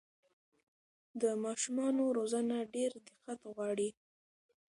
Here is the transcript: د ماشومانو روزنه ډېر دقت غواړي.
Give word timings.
د 1.21 1.23
ماشومانو 1.45 2.03
روزنه 2.17 2.57
ډېر 2.75 2.91
دقت 3.07 3.39
غواړي. 3.53 3.89